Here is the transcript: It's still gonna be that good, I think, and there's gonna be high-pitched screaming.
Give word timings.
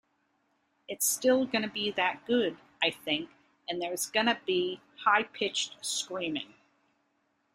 It's 0.87 1.07
still 1.07 1.45
gonna 1.45 1.67
be 1.69 1.91
that 1.91 2.25
good, 2.25 2.57
I 2.81 2.89
think, 2.89 3.29
and 3.69 3.79
there's 3.79 4.07
gonna 4.07 4.39
be 4.47 4.81
high-pitched 5.05 5.85
screaming. 5.85 6.55